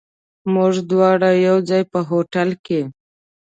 موږ 0.53 0.73
دواړه 0.89 1.29
یو 1.47 1.57
ځای، 1.69 1.83
په 1.91 1.99
هوټل 2.09 2.49
کې. 2.65 2.81